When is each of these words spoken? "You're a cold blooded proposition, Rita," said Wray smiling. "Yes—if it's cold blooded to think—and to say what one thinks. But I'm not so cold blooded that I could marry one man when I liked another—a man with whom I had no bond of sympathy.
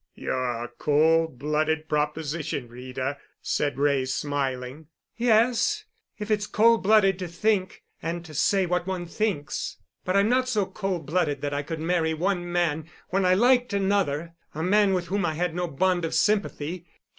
"You're 0.15 0.63
a 0.63 0.67
cold 0.79 1.37
blooded 1.37 1.87
proposition, 1.87 2.67
Rita," 2.67 3.19
said 3.39 3.77
Wray 3.77 4.05
smiling. 4.05 4.87
"Yes—if 5.15 6.31
it's 6.31 6.47
cold 6.47 6.81
blooded 6.81 7.19
to 7.19 7.27
think—and 7.27 8.25
to 8.25 8.33
say 8.33 8.65
what 8.65 8.87
one 8.87 9.05
thinks. 9.05 9.77
But 10.03 10.17
I'm 10.17 10.27
not 10.27 10.49
so 10.49 10.65
cold 10.65 11.05
blooded 11.05 11.41
that 11.41 11.53
I 11.53 11.61
could 11.61 11.81
marry 11.81 12.15
one 12.15 12.51
man 12.51 12.89
when 13.09 13.25
I 13.27 13.35
liked 13.35 13.73
another—a 13.73 14.63
man 14.63 14.95
with 14.95 15.05
whom 15.05 15.23
I 15.23 15.35
had 15.35 15.53
no 15.53 15.67
bond 15.67 16.03
of 16.03 16.15
sympathy. 16.15 16.87